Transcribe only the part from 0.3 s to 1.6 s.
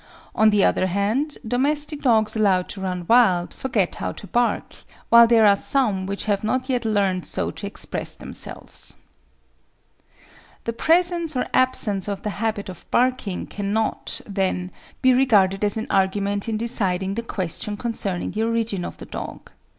On the other hand,